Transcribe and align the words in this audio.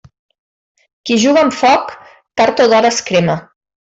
Qui 1.09 1.17
juga 1.23 1.43
amb 1.47 1.53
foc, 1.57 1.93
tard 2.41 2.65
o 2.65 2.71
d'hora 2.73 2.91
es 2.95 3.03
crema. 3.11 3.37